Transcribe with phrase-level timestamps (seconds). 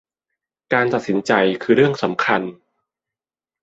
[0.73, 1.31] การตัดสินใจ
[1.63, 2.41] คือเรื่องสำคัญ